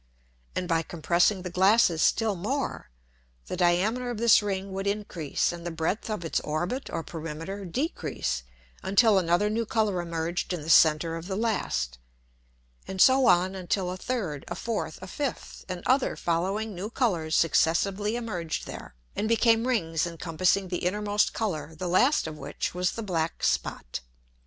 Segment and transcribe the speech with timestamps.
[0.55, 2.89] And by compressing the Glasses still more,
[3.45, 7.65] the diameter of this Ring would increase, and the breadth of its Orbit or Perimeter
[7.65, 8.41] decrease
[8.81, 11.99] until another new Colour emerged in the center of the last:
[12.87, 17.35] And so on until a third, a fourth, a fifth, and other following new Colours
[17.35, 22.93] successively emerged there, and became Rings encompassing the innermost Colour, the last of which was
[22.93, 23.99] the black Spot.